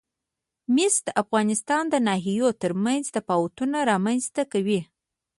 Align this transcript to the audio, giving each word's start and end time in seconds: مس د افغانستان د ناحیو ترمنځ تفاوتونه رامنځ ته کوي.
مس 0.75 0.95
د 1.05 1.09
افغانستان 1.23 1.83
د 1.89 1.95
ناحیو 2.07 2.47
ترمنځ 2.61 3.03
تفاوتونه 3.17 3.77
رامنځ 3.91 4.23
ته 4.35 4.43
کوي. 4.51 4.81